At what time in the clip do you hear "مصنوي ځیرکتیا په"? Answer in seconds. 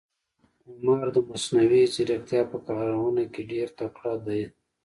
1.29-2.57